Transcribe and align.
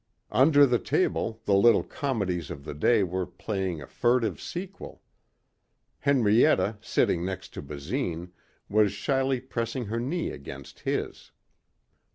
Under 0.31 0.65
the 0.65 0.79
table 0.79 1.41
the 1.45 1.53
little 1.53 1.83
comedies 1.83 2.49
of 2.49 2.63
the 2.65 2.73
day 2.73 3.03
were 3.03 3.27
playing 3.27 3.83
a 3.83 3.85
furtive 3.85 4.41
sequel. 4.41 5.03
Henrietta 5.99 6.79
sitting 6.81 7.23
next 7.23 7.53
to 7.53 7.61
Basine 7.61 8.31
was 8.67 8.93
shyly 8.93 9.39
pressing 9.39 9.85
her 9.85 9.99
knee 9.99 10.31
against 10.31 10.79
his. 10.79 11.29